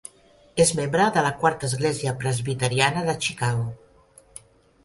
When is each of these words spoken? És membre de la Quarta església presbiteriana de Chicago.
És 0.63 0.71
membre 0.79 1.05
de 1.17 1.23
la 1.27 1.33
Quarta 1.43 1.69
església 1.71 2.13
presbiteriana 2.23 3.07
de 3.11 3.19
Chicago. 3.27 3.71